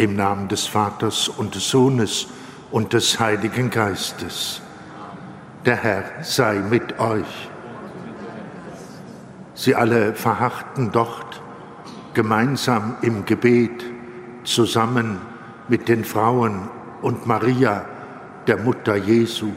[0.00, 2.26] Im Namen des Vaters und des Sohnes
[2.70, 4.62] und des Heiligen Geistes.
[5.66, 7.50] Der Herr sei mit euch.
[9.52, 11.42] Sie alle verharrten dort
[12.14, 13.84] gemeinsam im Gebet
[14.44, 15.18] zusammen
[15.68, 16.70] mit den Frauen
[17.02, 17.84] und Maria,
[18.46, 19.50] der Mutter Jesu.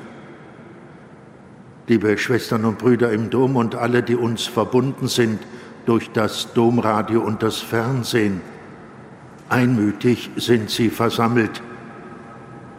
[1.88, 5.40] Liebe Schwestern und Brüder im Dom und alle, die uns verbunden sind
[5.86, 8.42] durch das Domradio und das Fernsehen,
[9.54, 11.62] einmütig sind sie versammelt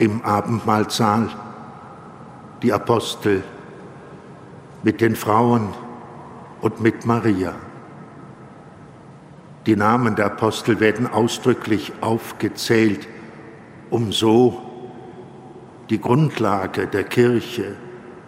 [0.01, 1.29] im Abendmahlsaal,
[2.63, 3.45] die Apostel
[4.83, 5.69] mit den Frauen
[6.61, 7.55] und mit Maria.
[9.67, 13.07] Die Namen der Apostel werden ausdrücklich aufgezählt,
[13.89, 14.61] um so
[15.91, 17.77] die Grundlage der Kirche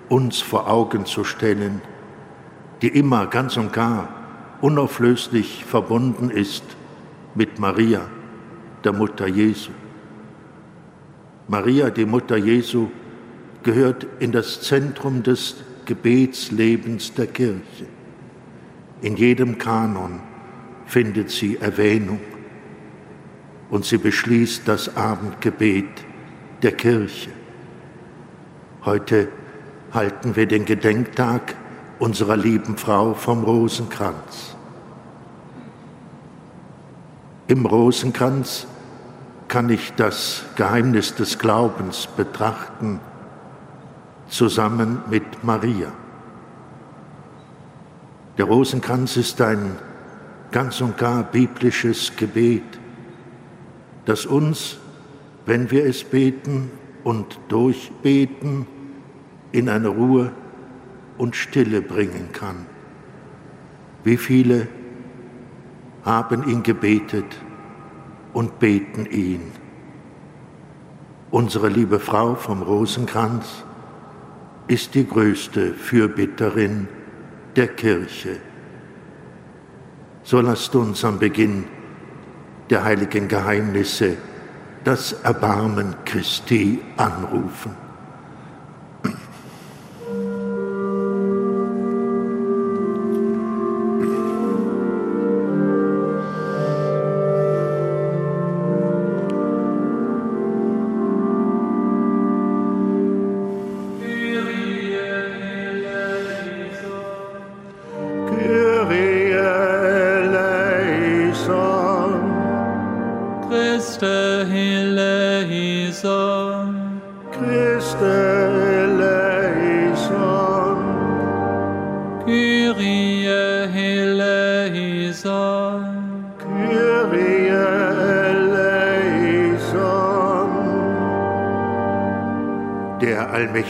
[0.09, 1.83] uns vor Augen zu stellen,
[2.81, 4.09] die immer ganz und gar
[4.61, 6.65] unauflöslich verbunden ist
[7.35, 8.03] mit Maria,
[8.87, 9.73] der Mutter Jesu.
[11.49, 12.87] Maria, die Mutter Jesu,
[13.65, 17.87] gehört in das Zentrum des Gebetslebens der Kirche.
[19.03, 20.21] In jedem Kanon
[20.87, 22.21] findet sie Erwähnung
[23.71, 25.89] und sie beschließt das Abendgebet
[26.63, 27.31] der Kirche.
[28.85, 29.27] Heute
[29.93, 31.57] halten wir den Gedenktag
[31.99, 34.55] unserer lieben Frau vom Rosenkranz.
[37.49, 38.69] Im Rosenkranz
[39.49, 43.01] kann ich das Geheimnis des Glaubens betrachten,
[44.29, 45.93] zusammen mit Maria.
[48.39, 49.77] Der Rosenkranz ist ein
[50.51, 52.65] ganz und gar biblisches Gebet,
[54.05, 54.79] das uns,
[55.47, 56.71] wenn wir es beten
[57.05, 58.67] und durchbeten,
[59.53, 60.33] in eine Ruhe
[61.19, 62.67] und Stille bringen kann.
[64.05, 64.69] Wie viele
[66.05, 67.25] haben ihn gebetet
[68.37, 69.41] und beten ihn.
[71.31, 73.65] Unsere liebe Frau vom Rosenkranz
[74.69, 76.87] ist die größte Fürbitterin
[77.57, 78.37] der Kirche.
[80.23, 81.65] So lasst uns am Beginn
[82.69, 84.19] der heiligen Geheimnisse
[84.85, 87.86] das Erbarmen Christi anrufen.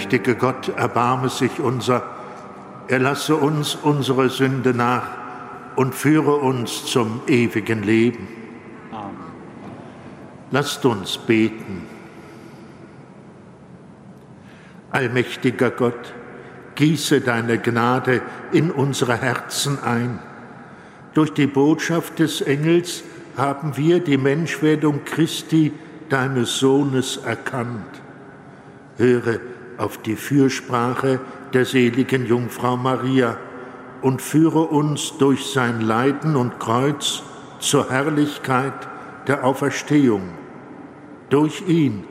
[0.07, 2.03] Allmächtige Gott, erbarme sich unser,
[2.87, 5.09] erlasse uns unsere Sünde nach
[5.75, 8.29] und führe uns zum ewigen Leben.
[8.93, 9.17] Amen.
[10.53, 11.83] Lasst uns beten.
[14.93, 16.15] Allmächtiger Gott,
[16.77, 18.23] gieße deine Gnade
[18.53, 20.21] in unsere Herzen ein.
[21.15, 23.03] Durch die Botschaft des Engels
[23.37, 25.73] haben wir die Menschwerdung Christi,
[26.09, 28.01] deines Sohnes, erkannt.
[28.99, 29.41] Höre
[29.79, 31.21] auf die Fürsprache
[31.53, 33.37] der seligen Jungfrau Maria
[34.03, 37.23] und führe uns durch sein Leiden und Kreuz
[37.59, 38.89] zur Herrlichkeit
[39.27, 40.23] der Auferstehung.
[41.31, 42.05] Durch ihn,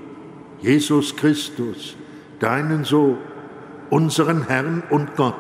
[0.60, 1.96] Jesus Christus,
[2.40, 3.18] deinen Sohn,
[3.90, 5.36] unseren Herrn und Gott,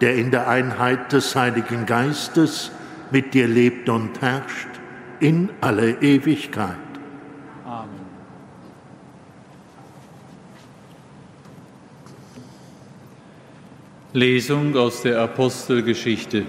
[0.00, 2.70] der in der Einheit des Heiligen Geistes
[3.10, 4.68] mit dir lebt und herrscht
[5.20, 6.85] in alle Ewigkeit.
[14.16, 16.44] Lesung aus der Apostelgeschichte.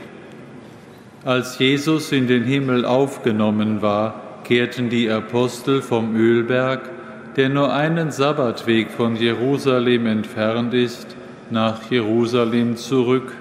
[1.26, 6.90] Als Jesus in den Himmel aufgenommen war, kehrten die Apostel vom Ölberg,
[7.36, 11.18] der nur einen Sabbatweg von Jerusalem entfernt ist,
[11.52, 13.34] nach Jerusalem zurück.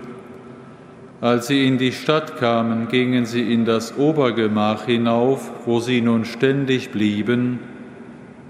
[1.21, 6.25] Als sie in die Stadt kamen, gingen sie in das Obergemach hinauf, wo sie nun
[6.25, 7.61] ständig blieben.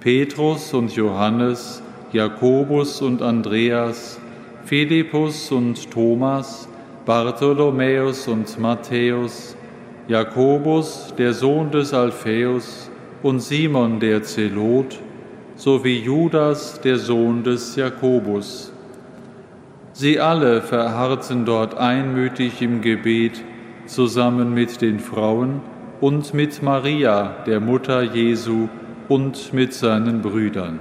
[0.00, 1.82] Petrus und Johannes,
[2.12, 4.20] Jakobus und Andreas,
[4.66, 6.68] Philippus und Thomas,
[7.04, 9.56] Bartholomäus und Matthäus,
[10.08, 12.90] Jakobus, der Sohn des Alpheus,
[13.22, 14.98] und Simon der Zelot,
[15.54, 18.72] sowie Judas, der Sohn des Jakobus.
[19.92, 23.44] Sie alle verharrten dort einmütig im Gebet,
[23.86, 25.60] zusammen mit den Frauen
[26.00, 28.68] und mit Maria, der Mutter Jesu,
[29.08, 30.80] und mit seinen Brüdern.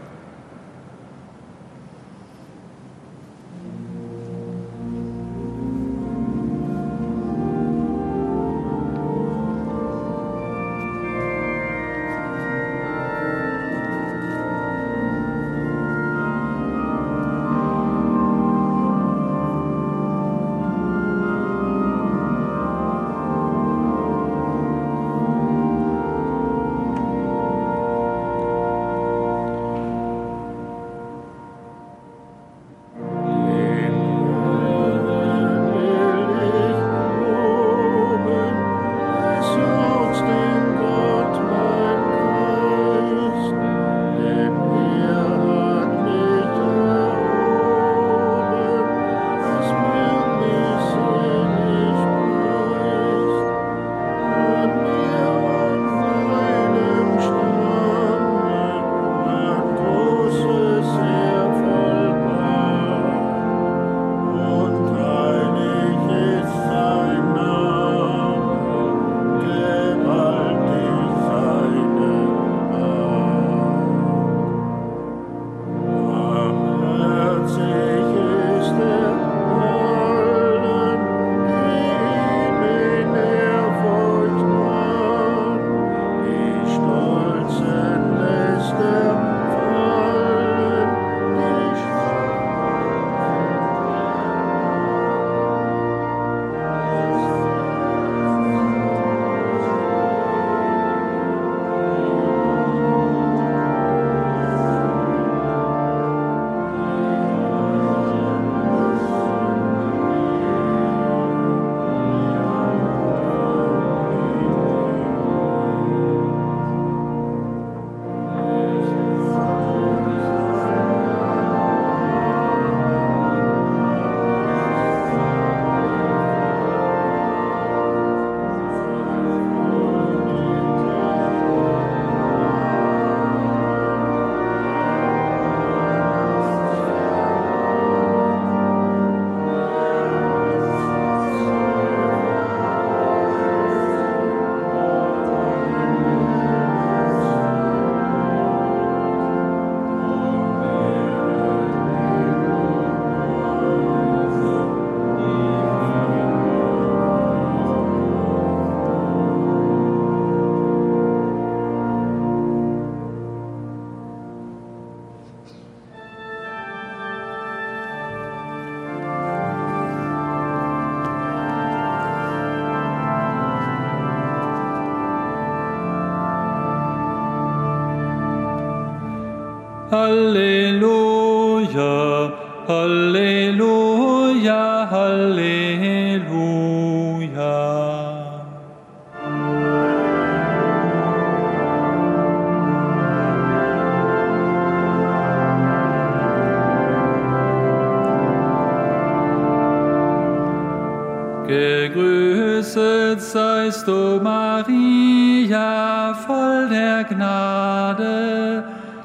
[203.61, 208.63] Seist du, Maria, voll der Gnade,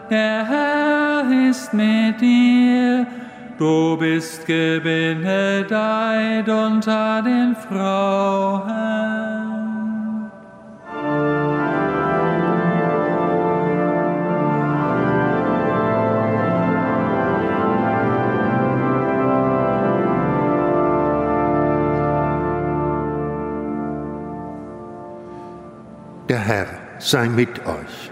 [0.09, 3.07] der Herr ist mit dir.
[3.59, 5.69] Du bist gebenedeit
[6.49, 8.75] unter den Frauen.
[27.07, 28.11] Sei mit euch.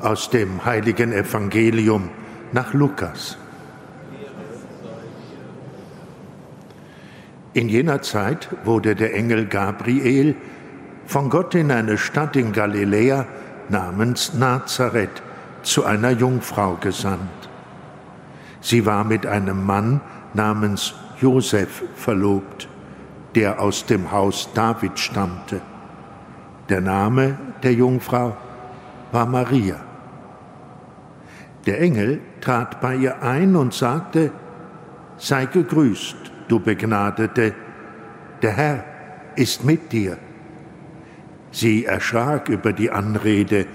[0.00, 2.10] Aus dem heiligen Evangelium
[2.52, 3.38] nach Lukas.
[7.52, 10.34] In jener Zeit wurde der Engel Gabriel
[11.06, 13.26] von Gott in eine Stadt in Galiläa
[13.68, 15.22] namens Nazareth
[15.62, 17.48] zu einer Jungfrau gesandt.
[18.60, 20.00] Sie war mit einem Mann
[20.34, 22.68] namens Josef verlobt,
[23.36, 25.60] der aus dem Haus David stammte.
[26.68, 28.36] Der Name der Jungfrau
[29.12, 29.76] war Maria.
[31.66, 34.32] Der Engel trat bei ihr ein und sagte,
[35.16, 37.54] Sei gegrüßt, du Begnadete,
[38.42, 38.84] der Herr
[39.34, 40.16] ist mit dir.
[41.50, 43.66] Sie erschrak über die Anrede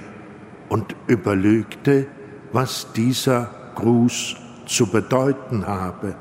[0.69, 2.07] und überlegte,
[2.51, 6.15] was dieser Gruß zu bedeuten habe.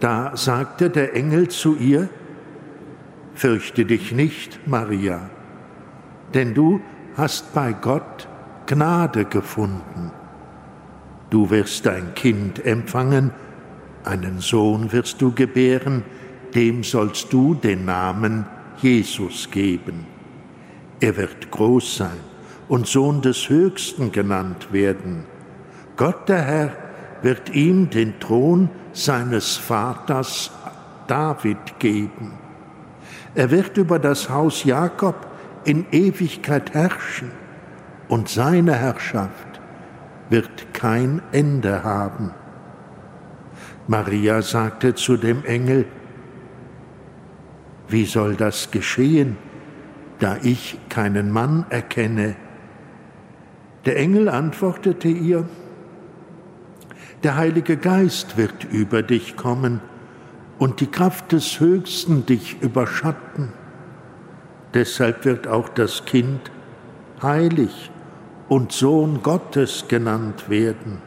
[0.00, 2.08] Da sagte der Engel zu ihr,
[3.34, 5.28] Fürchte dich nicht, Maria,
[6.34, 6.80] denn du
[7.16, 8.28] hast bei Gott
[8.66, 10.10] Gnade gefunden.
[11.30, 13.30] Du wirst ein Kind empfangen,
[14.04, 16.02] einen Sohn wirst du gebären,
[16.54, 18.46] dem sollst du den Namen
[18.78, 20.06] Jesus geben.
[21.00, 22.20] Er wird groß sein
[22.68, 25.24] und Sohn des Höchsten genannt werden.
[25.96, 26.72] Gott der Herr
[27.22, 30.50] wird ihm den Thron seines Vaters
[31.06, 32.32] David geben.
[33.34, 35.26] Er wird über das Haus Jakob
[35.66, 37.30] in Ewigkeit herrschen
[38.08, 39.60] und seine Herrschaft
[40.30, 42.32] wird kein Ende haben.
[43.88, 45.86] Maria sagte zu dem Engel,
[47.88, 49.36] wie soll das geschehen,
[50.18, 52.36] da ich keinen Mann erkenne?
[53.84, 55.48] Der Engel antwortete ihr,
[57.22, 59.80] der Heilige Geist wird über dich kommen
[60.58, 63.52] und die Kraft des Höchsten dich überschatten.
[64.76, 66.50] Deshalb wird auch das Kind
[67.22, 67.90] heilig
[68.50, 71.00] und Sohn Gottes genannt werden.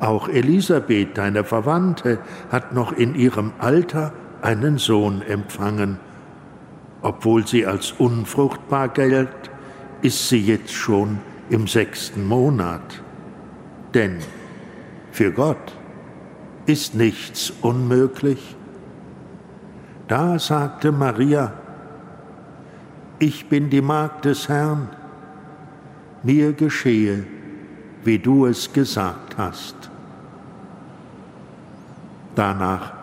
[0.00, 2.20] Auch Elisabeth, deine Verwandte,
[2.50, 5.98] hat noch in ihrem Alter einen Sohn empfangen.
[7.02, 9.28] Obwohl sie als unfruchtbar gilt,
[10.00, 11.18] ist sie jetzt schon
[11.50, 13.02] im sechsten Monat.
[13.92, 14.20] Denn
[15.12, 15.76] für Gott
[16.64, 18.56] ist nichts unmöglich.
[20.08, 21.52] Da sagte Maria,
[23.18, 24.88] ich bin die Magd des Herrn,
[26.22, 27.24] mir geschehe,
[28.04, 29.76] wie du es gesagt hast.
[32.34, 32.94] Danach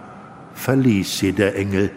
[0.56, 1.92] verließ sie der Engel.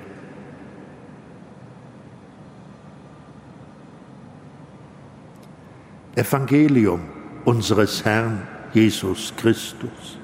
[6.16, 7.00] Evangelium
[7.44, 8.42] unseres Herrn
[8.74, 10.17] Jesus Christus.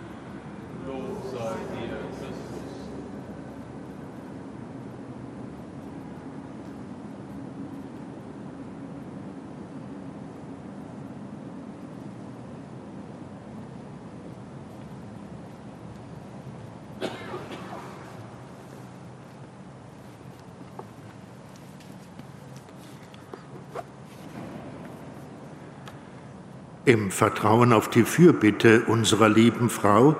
[26.87, 30.17] Im Vertrauen auf die Fürbitte unserer lieben Frau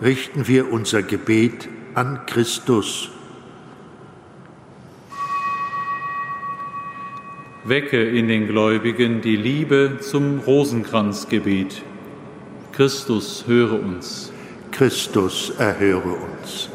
[0.00, 3.10] richten wir unser Gebet an Christus.
[7.64, 11.82] Wecke in den Gläubigen die Liebe zum Rosenkranzgebet.
[12.72, 14.32] Christus, höre uns.
[14.70, 16.70] Christus, erhöre uns.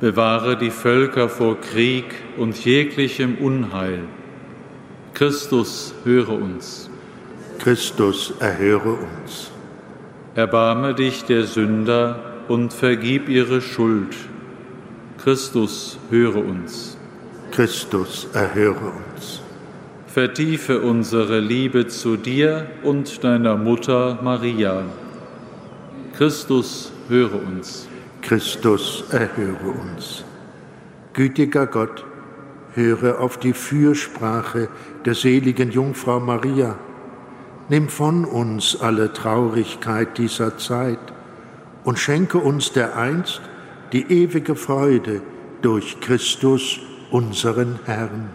[0.00, 4.00] Bewahre die Völker vor Krieg und jeglichem Unheil.
[5.14, 6.90] Christus, höre uns.
[7.62, 9.50] Christus, erhöre uns.
[10.34, 14.16] Erbarme dich der Sünder und vergib ihre Schuld.
[15.18, 16.96] Christus, höre uns.
[17.50, 19.42] Christus, erhöre uns.
[20.06, 24.82] Vertiefe unsere Liebe zu dir und deiner Mutter Maria.
[26.16, 27.86] Christus, höre uns.
[28.22, 30.24] Christus, erhöre uns.
[31.12, 32.06] Gütiger Gott,
[32.74, 34.70] höre auf die Fürsprache
[35.04, 36.78] der seligen Jungfrau Maria
[37.70, 40.98] Nimm von uns alle Traurigkeit dieser Zeit
[41.84, 43.40] und schenke uns dereinst
[43.92, 45.22] die ewige Freude
[45.62, 46.80] durch Christus,
[47.12, 48.30] unseren Herrn.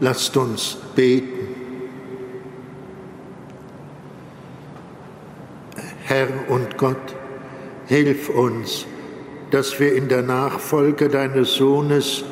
[0.00, 1.54] Lasst uns beten.
[6.04, 7.14] Herr und Gott,
[7.86, 8.86] hilf uns,
[9.50, 12.24] dass wir in der Nachfolge deines Sohnes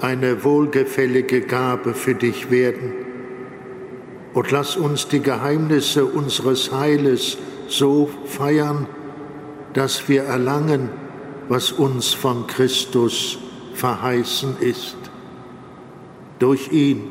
[0.00, 2.92] eine wohlgefällige Gabe für dich werden.
[4.34, 8.86] Und lass uns die Geheimnisse unseres Heiles so feiern,
[9.72, 10.90] dass wir erlangen,
[11.48, 13.38] was uns von Christus
[13.74, 14.95] verheißen ist.
[16.38, 17.02] Durch ihn,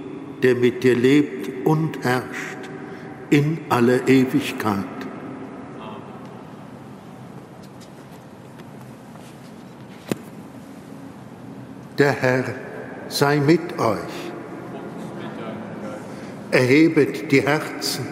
[0.43, 2.69] der mit dir lebt und herrscht
[3.29, 4.85] in alle Ewigkeit.
[11.97, 12.43] Der Herr
[13.07, 13.97] sei mit euch.
[16.51, 18.05] Erhebet die Herzen.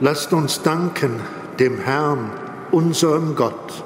[0.00, 1.20] Lasst uns danken
[1.58, 2.30] dem Herrn,
[2.70, 3.84] unserem Gott.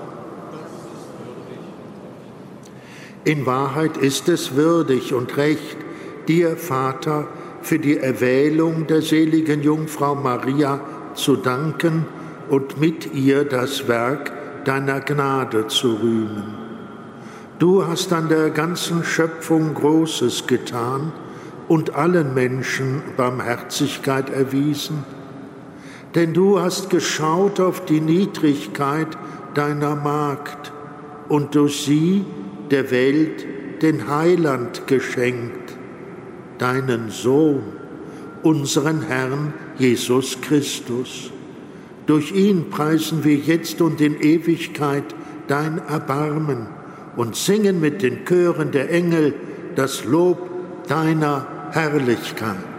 [3.27, 5.77] In Wahrheit ist es würdig und recht,
[6.29, 7.29] dir, Vater,
[7.61, 10.81] für die Erwählung der seligen Jungfrau Maria
[11.15, 12.07] zu danken
[12.49, 14.33] und mit ihr das Werk
[14.65, 16.55] deiner Gnade zu rühmen.
[17.59, 21.13] Du hast an der ganzen Schöpfung Großes getan
[21.69, 25.05] und allen Menschen Barmherzigkeit erwiesen
[26.17, 29.09] denn du hast geschaut auf die Niedrigkeit
[29.53, 30.73] deiner Magd
[31.29, 32.25] und durch sie
[32.71, 33.47] der Welt
[33.83, 35.77] den Heiland geschenkt,
[36.59, 37.63] deinen Sohn,
[38.43, 41.31] unseren Herrn Jesus Christus.
[42.07, 45.05] Durch ihn preisen wir jetzt und in Ewigkeit
[45.49, 46.69] dein Erbarmen
[47.17, 49.35] und singen mit den Chören der Engel
[49.75, 50.49] das Lob
[50.89, 52.76] deiner Herrlichkeit.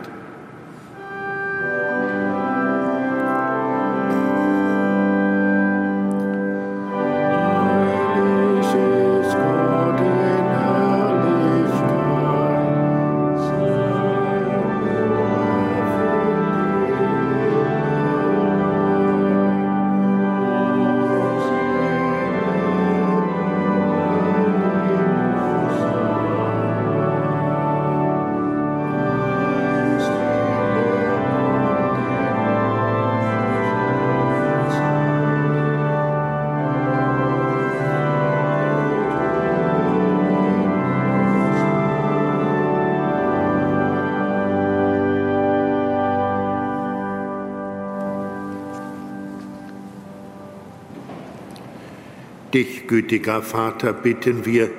[52.53, 54.69] Dich, gütiger Vater, bitten wir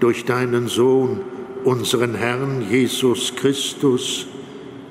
[0.00, 1.20] durch deinen Sohn,
[1.64, 4.26] unseren Herrn Jesus Christus,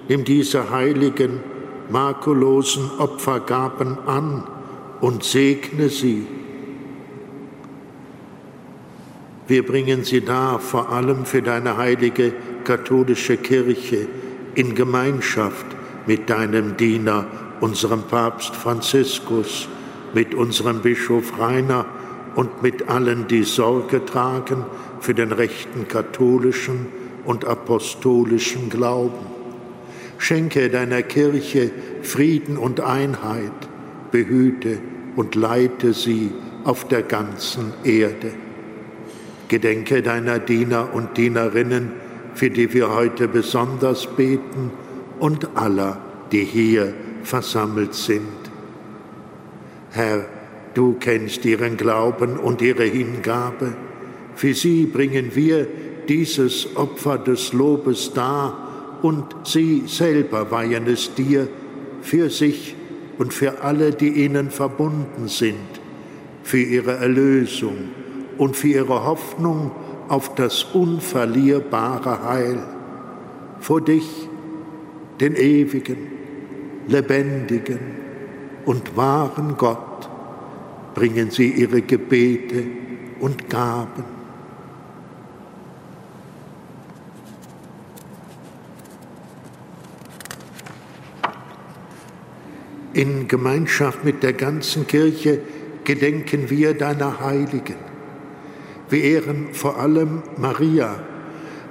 [0.07, 1.41] nimm diese heiligen,
[1.89, 4.47] makellosen Opfergaben an
[5.01, 6.25] und segne sie.
[9.47, 12.33] Wir bringen sie dar, vor allem für deine heilige
[12.63, 14.07] katholische Kirche,
[14.55, 15.65] in Gemeinschaft
[16.07, 17.27] mit deinem Diener,
[17.59, 19.67] unserem Papst Franziskus,
[20.13, 21.85] mit unserem Bischof Rainer,
[22.35, 24.65] und mit allen, die Sorge tragen
[24.99, 26.87] für den rechten katholischen
[27.25, 29.25] und apostolischen Glauben.
[30.17, 31.71] Schenke deiner Kirche
[32.03, 33.51] Frieden und Einheit,
[34.11, 34.79] behüte
[35.15, 36.31] und leite sie
[36.63, 38.31] auf der ganzen Erde.
[39.47, 41.91] Gedenke deiner Diener und Dienerinnen,
[42.33, 44.71] für die wir heute besonders beten,
[45.19, 45.99] und aller,
[46.31, 46.93] die hier
[47.23, 48.40] versammelt sind.
[49.91, 50.25] Herr,
[50.73, 53.73] Du kennst ihren Glauben und ihre Hingabe.
[54.35, 55.67] Für sie bringen wir
[56.07, 61.47] dieses Opfer des Lobes dar und sie selber weihen es dir
[62.01, 62.75] für sich
[63.17, 65.57] und für alle, die ihnen verbunden sind,
[66.43, 67.89] für ihre Erlösung
[68.37, 69.71] und für ihre Hoffnung
[70.07, 72.63] auf das unverlierbare Heil.
[73.59, 74.07] Vor dich,
[75.19, 75.97] den ewigen,
[76.87, 78.00] lebendigen
[78.65, 80.09] und wahren Gott,
[80.93, 82.63] bringen sie ihre Gebete
[83.19, 84.03] und Gaben.
[92.93, 95.39] In Gemeinschaft mit der ganzen Kirche
[95.85, 97.77] gedenken wir deiner Heiligen.
[98.89, 100.99] Wir ehren vor allem Maria,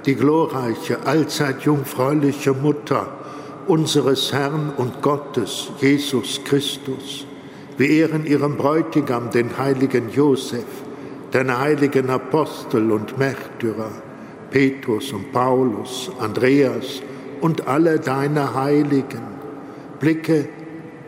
[0.07, 3.20] die glorreiche, allzeit jungfräuliche Mutter
[3.67, 7.25] unseres Herrn und Gottes, Jesus Christus
[7.81, 10.65] wir ehren ihren Bräutigam, den heiligen Josef,
[11.33, 13.89] den heiligen Apostel und Märtyrer,
[14.51, 17.01] Petrus und Paulus, Andreas
[17.39, 19.23] und alle deine Heiligen.
[19.99, 20.47] Blicke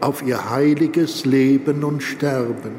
[0.01, 2.73] auf ihr heiliges Leben und Sterben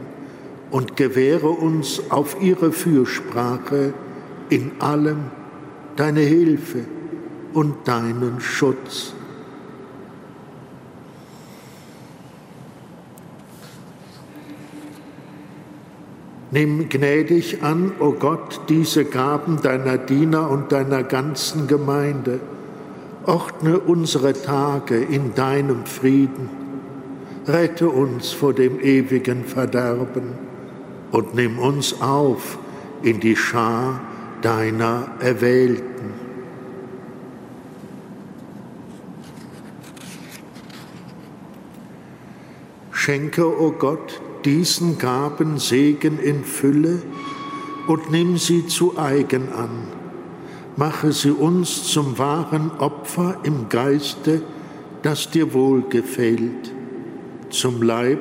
[0.73, 3.95] und gewähre uns auf ihre Fürsprache
[4.49, 5.31] in allem,
[5.95, 6.81] deine Hilfe
[7.53, 9.15] und deinen Schutz.
[16.51, 22.41] Nimm gnädig an, o oh Gott, diese Gaben deiner Diener und deiner ganzen Gemeinde.
[23.27, 26.51] Ordne unsere Tage in deinem Frieden.
[27.47, 30.35] Rette uns vor dem ewigen Verderben
[31.11, 32.59] und nimm uns auf
[33.03, 34.01] in die Schar
[34.43, 36.13] deiner Erwählten.
[42.91, 47.03] Schenke, o oh Gott, diesen Gaben Segen in Fülle
[47.87, 49.89] und nimm sie zu eigen an.
[50.77, 54.43] Mache sie uns zum wahren Opfer im Geiste,
[55.03, 56.73] das dir wohlgefällt,
[57.51, 58.21] zum Leib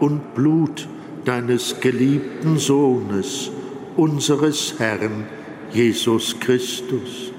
[0.00, 0.88] und Blut
[1.24, 3.50] deines geliebten Sohnes,
[3.96, 5.26] unseres Herrn
[5.72, 7.32] Jesus Christus.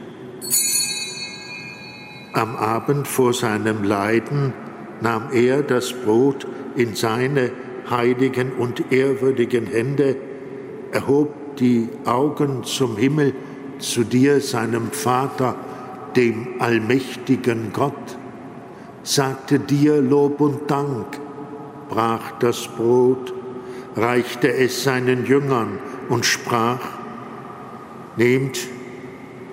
[2.34, 4.54] Am Abend vor seinem Leiden
[5.02, 7.52] nahm er das Brot in seine
[7.95, 10.17] heiligen und ehrwürdigen Hände,
[10.91, 13.34] erhob die Augen zum Himmel,
[13.79, 15.56] zu dir, seinem Vater,
[16.15, 18.17] dem allmächtigen Gott,
[19.03, 21.06] sagte dir Lob und Dank,
[21.89, 23.34] brach das Brot,
[23.95, 25.79] reichte es seinen Jüngern
[26.10, 26.79] und sprach,
[28.15, 28.67] Nehmt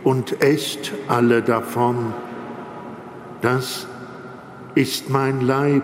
[0.04, 2.12] und esst alle davon,
[3.40, 3.86] das
[4.74, 5.82] ist mein Leib,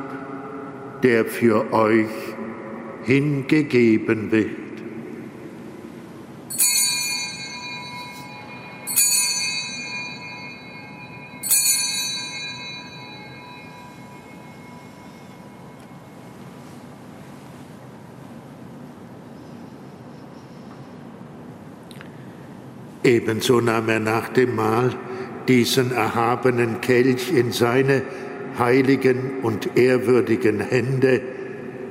[1.03, 2.36] der für euch
[3.07, 4.51] hingegeben wird.
[23.05, 24.93] Ebenso nahm er nach dem Mahl
[25.47, 28.03] diesen erhabenen Kelch in seine
[28.59, 31.23] heiligen und ehrwürdigen Hände,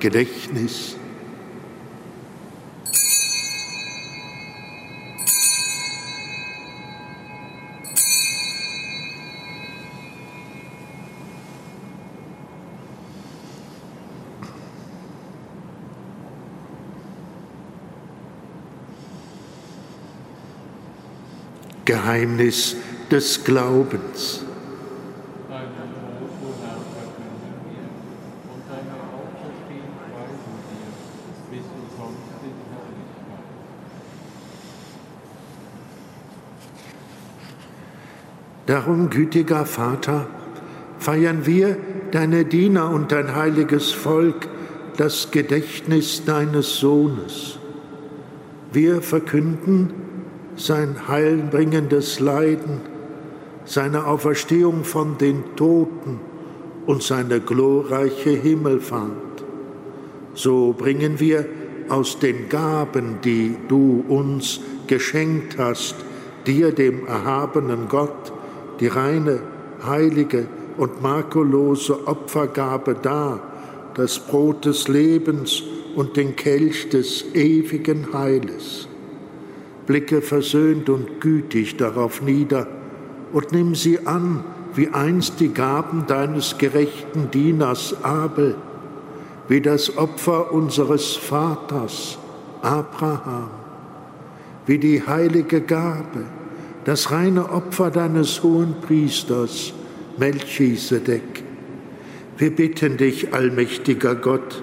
[0.00, 0.96] Gedächtnis.
[21.84, 22.76] Geheimnis
[23.10, 24.44] des Glaubens.
[38.80, 40.26] Darum, gütiger Vater,
[40.98, 41.76] feiern wir,
[42.12, 44.48] deine Diener und dein heiliges Volk,
[44.96, 47.58] das Gedächtnis deines Sohnes.
[48.72, 49.92] Wir verkünden
[50.56, 52.80] sein heilbringendes Leiden,
[53.66, 56.18] seine Auferstehung von den Toten
[56.86, 59.44] und seine glorreiche Himmelfahrt.
[60.32, 61.44] So bringen wir
[61.90, 65.96] aus den Gaben, die du uns geschenkt hast,
[66.46, 68.19] dir, dem erhabenen Gott,
[68.80, 69.40] die reine,
[69.86, 73.40] heilige und makellose Opfergabe dar,
[73.94, 75.62] das Brot des Lebens
[75.94, 78.88] und den Kelch des ewigen Heiles.
[79.86, 82.66] Blicke versöhnt und gütig darauf nieder
[83.32, 88.54] und nimm sie an, wie einst die Gaben deines gerechten Dieners Abel,
[89.48, 92.18] wie das Opfer unseres Vaters
[92.62, 93.50] Abraham,
[94.66, 96.24] wie die heilige Gabe,
[96.84, 99.72] das reine Opfer deines hohen Priesters
[100.16, 101.44] Melchisedek.
[102.38, 104.62] Wir bitten dich, allmächtiger Gott,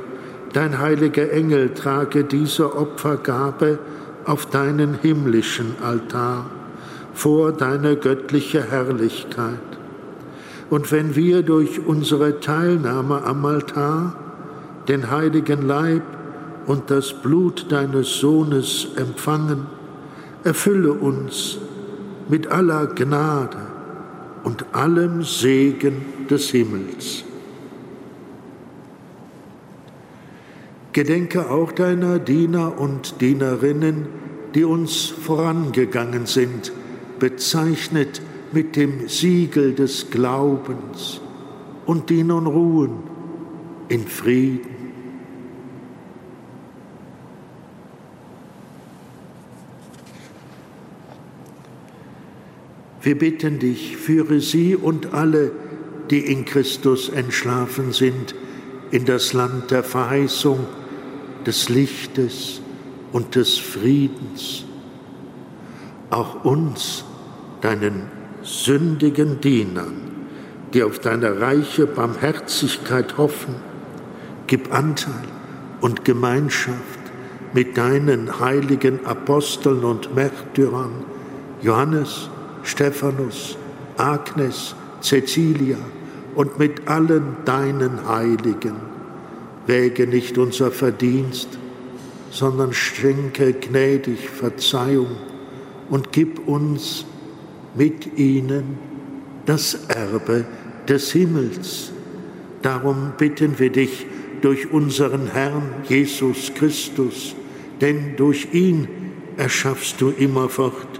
[0.53, 3.79] dein heiliger Engel trage diese Opfergabe
[4.25, 6.49] auf deinen himmlischen Altar
[7.13, 9.59] vor deine göttliche Herrlichkeit.
[10.69, 14.15] Und wenn wir durch unsere Teilnahme am Altar
[14.87, 16.03] den heiligen Leib
[16.65, 19.67] und das Blut deines Sohnes empfangen,
[20.43, 21.59] erfülle uns
[22.29, 23.57] mit aller Gnade
[24.43, 27.23] und allem Segen des Himmels.
[30.93, 34.07] Gedenke auch deiner Diener und Dienerinnen,
[34.55, 36.71] die uns vorangegangen sind
[37.19, 41.21] bezeichnet mit dem Siegel des Glaubens,
[41.85, 42.97] und die nun ruhen
[43.89, 44.76] in Frieden.
[53.01, 55.51] Wir bitten dich, führe sie und alle,
[56.09, 58.33] die in Christus entschlafen sind,
[58.91, 60.65] in das Land der Verheißung,
[61.45, 62.61] des Lichtes
[63.13, 64.65] und des Friedens.
[66.09, 67.05] Auch uns,
[67.61, 70.01] deinen sündigen Dienern,
[70.73, 73.55] die auf deine reiche Barmherzigkeit hoffen,
[74.47, 75.13] gib Anteil
[75.81, 76.99] und Gemeinschaft
[77.53, 81.05] mit deinen heiligen Aposteln und Märtyrern,
[81.61, 82.29] Johannes,
[82.67, 83.57] Stephanus,
[83.95, 85.77] Agnes, Cecilia
[86.35, 88.75] und mit allen deinen Heiligen.
[89.65, 91.47] Wäge nicht unser Verdienst,
[92.29, 95.15] sondern schenke gnädig Verzeihung
[95.89, 97.05] und gib uns
[97.73, 98.77] mit ihnen
[99.45, 100.45] das Erbe
[100.89, 101.91] des Himmels.
[102.61, 104.05] Darum bitten wir dich
[104.41, 107.33] durch unseren Herrn Jesus Christus,
[107.79, 108.89] denn durch ihn
[109.37, 110.99] erschaffst du immerfort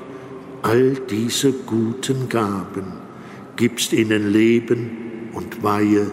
[0.61, 2.93] all diese guten Gaben,
[3.55, 6.11] gibst ihnen Leben und Weihe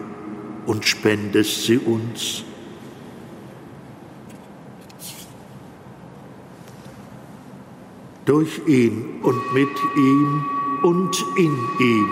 [0.65, 2.43] und spendest sie uns.
[8.25, 10.45] Durch ihn und mit ihm
[10.81, 12.09] und in ihm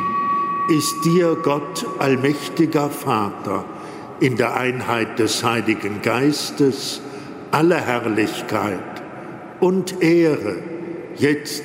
[0.70, 3.66] ist dir Gott allmächtiger Vater
[4.20, 7.02] in der Einheit des Heiligen Geistes
[7.52, 9.04] alle Herrlichkeit
[9.60, 10.58] und Ehre
[11.16, 11.64] jetzt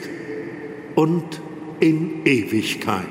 [0.98, 1.40] und
[1.78, 3.04] in Ewigkeit.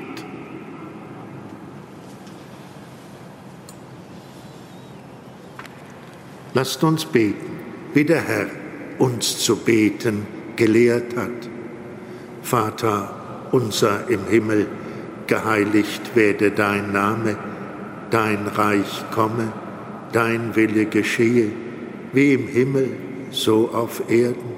[6.52, 7.46] Lasst uns beten,
[7.94, 8.48] wie der Herr
[8.98, 11.48] uns zu beten gelehrt hat.
[12.42, 14.66] Vater unser im Himmel,
[15.26, 17.38] geheiligt werde dein Name,
[18.10, 19.50] dein Reich komme,
[20.12, 21.52] dein Wille geschehe,
[22.12, 22.90] wie im Himmel,
[23.30, 24.57] so auf Erden.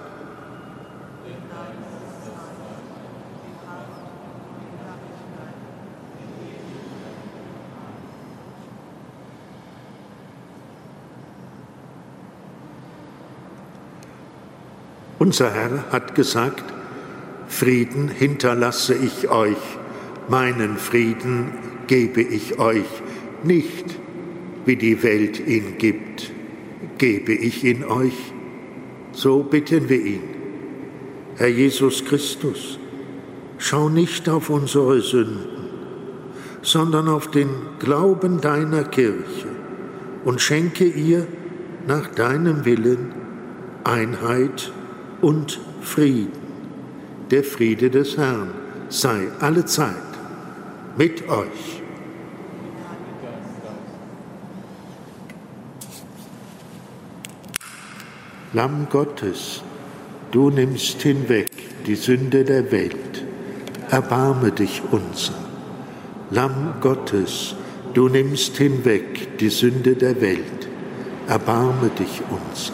[15.21, 16.63] Unser Herr hat gesagt,
[17.47, 19.77] Frieden hinterlasse ich euch,
[20.27, 21.51] meinen Frieden
[21.85, 22.87] gebe ich euch,
[23.43, 23.85] nicht
[24.65, 26.31] wie die Welt ihn gibt,
[26.97, 28.33] gebe ich ihn euch.
[29.11, 30.23] So bitten wir ihn.
[31.35, 32.79] Herr Jesus Christus,
[33.59, 35.69] schau nicht auf unsere Sünden,
[36.63, 39.49] sondern auf den Glauben deiner Kirche
[40.25, 41.27] und schenke ihr
[41.85, 43.13] nach deinem Willen
[43.83, 44.71] Einheit
[45.21, 46.31] und Frieden.
[47.29, 48.53] Der Friede des Herrn
[48.89, 49.95] sei alle Zeit
[50.97, 51.81] mit euch.
[58.53, 59.61] Lamm Gottes,
[60.31, 61.49] du nimmst hinweg
[61.85, 63.23] die Sünde der Welt,
[63.89, 65.35] erbarme dich unser.
[66.31, 67.55] Lamm Gottes,
[67.93, 70.67] du nimmst hinweg die Sünde der Welt,
[71.27, 72.73] erbarme dich unser.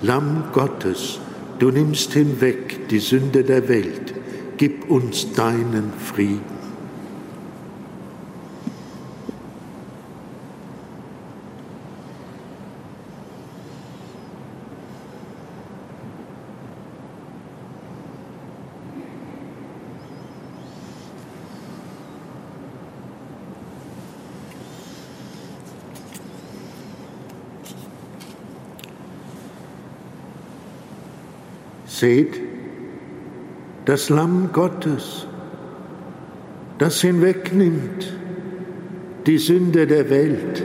[0.00, 1.20] Lamm Gottes,
[1.58, 4.12] Du nimmst hinweg die Sünde der Welt,
[4.58, 6.55] gib uns deinen Frieden.
[31.98, 32.38] Seht,
[33.86, 35.26] das Lamm Gottes,
[36.76, 38.12] das hinwegnimmt
[39.24, 40.62] die Sünde der Welt.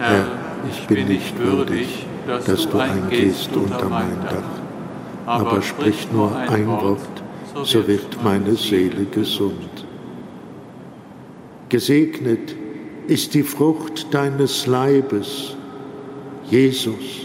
[0.00, 0.26] Herr,
[0.68, 7.22] ich bin nicht würdig, dass du eingehst unter mein Dach, aber sprich nur ein Wort,
[7.62, 9.86] so wird meine Seele gesund.
[11.68, 12.56] Gesegnet
[13.06, 15.54] ist die Frucht deines Leibes,
[16.50, 17.19] Jesus.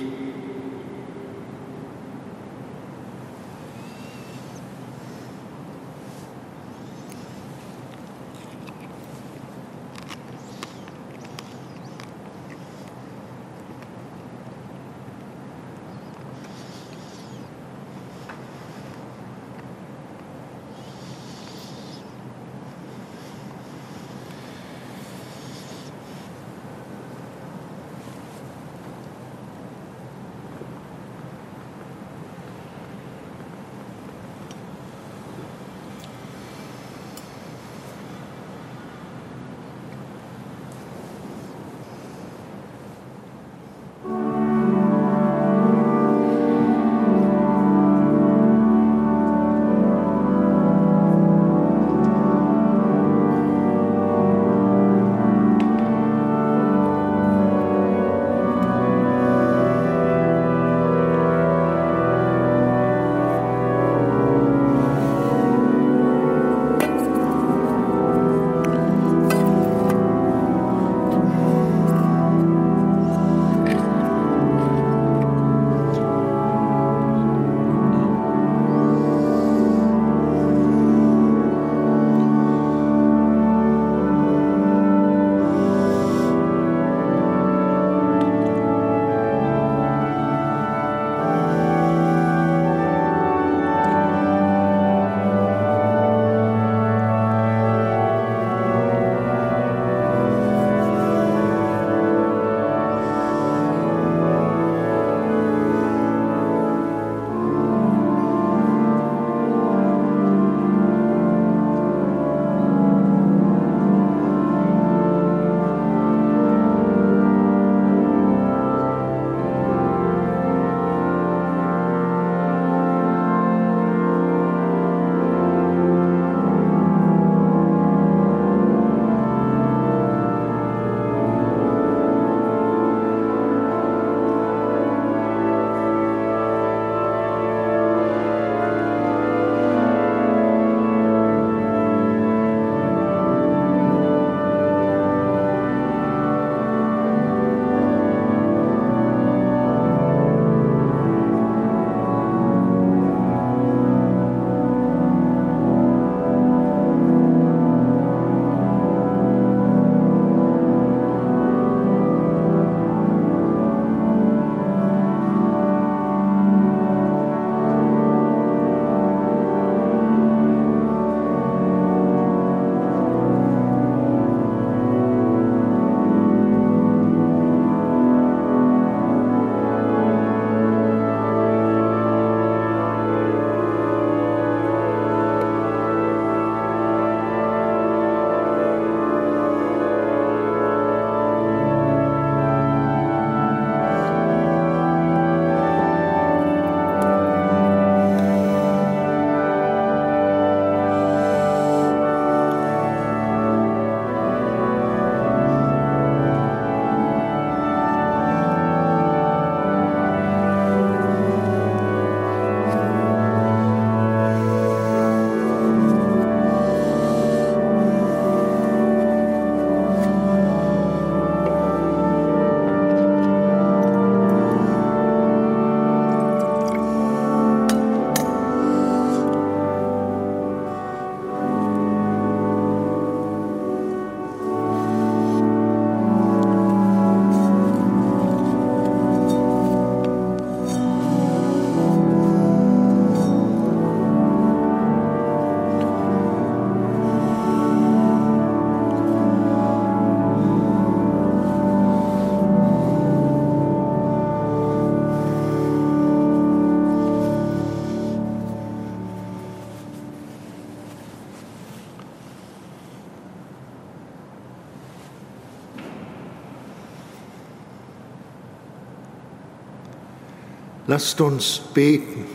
[270.87, 272.25] Lasst uns beten.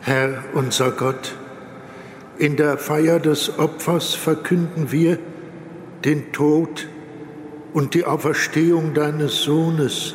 [0.00, 1.34] Herr unser Gott,
[2.38, 5.18] In der Feier des Opfers verkünden wir
[6.04, 6.86] den Tod
[7.72, 10.14] und die Auferstehung deines Sohnes.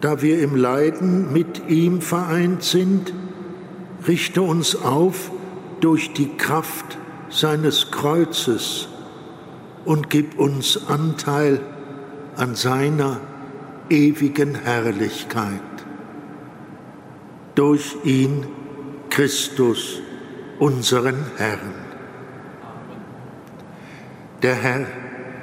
[0.00, 3.12] Da wir im Leiden mit ihm vereint sind,
[4.08, 5.30] richte uns auf
[5.80, 6.98] durch die Kraft
[7.28, 8.88] seines Kreuzes
[9.84, 11.60] und gib uns Anteil
[12.36, 13.20] an seiner
[13.88, 15.60] ewigen Herrlichkeit.
[17.54, 18.46] Durch ihn
[19.10, 20.00] Christus,
[20.58, 21.74] unseren Herrn.
[24.42, 24.86] Der Herr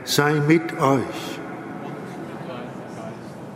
[0.06, 1.40] sei mit euch.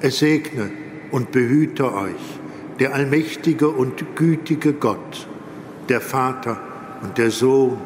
[0.01, 0.71] Er segne
[1.11, 2.39] und behüte euch,
[2.79, 5.27] der allmächtige und gütige Gott,
[5.89, 6.59] der Vater
[7.01, 7.77] und der Sohn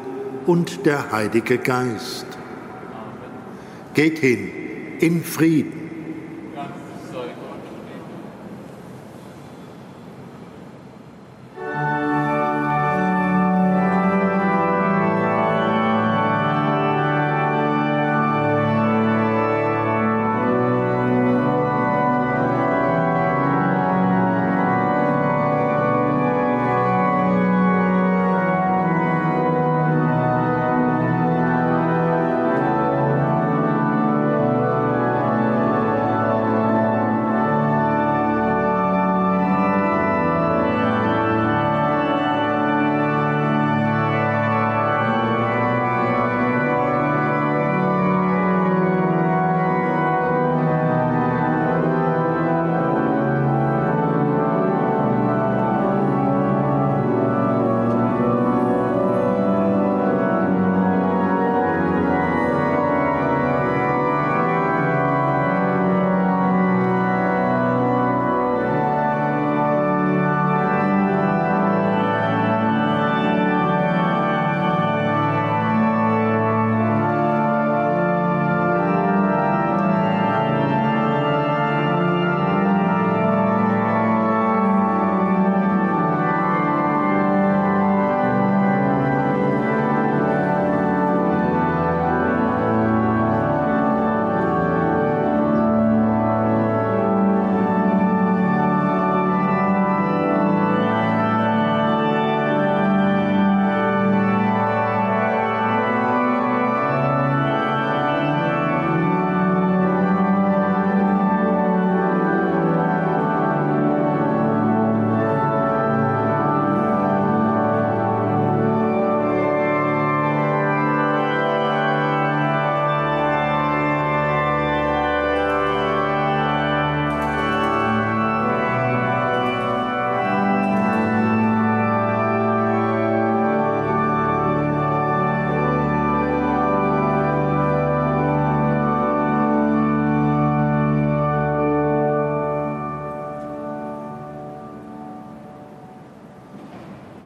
[0.46, 2.26] und der Heilige Geist.
[3.96, 4.50] Geht hin.
[5.00, 5.75] In Frieden